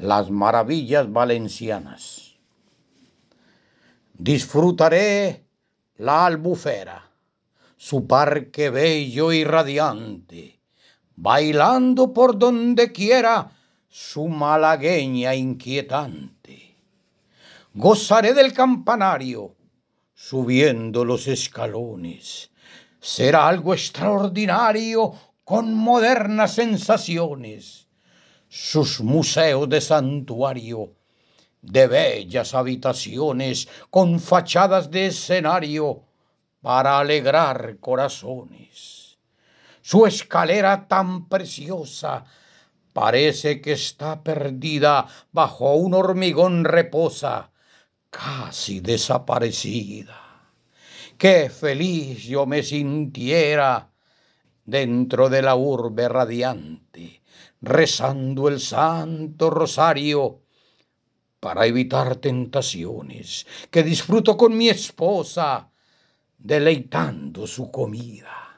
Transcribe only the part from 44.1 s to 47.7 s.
perdida bajo un hormigón reposa,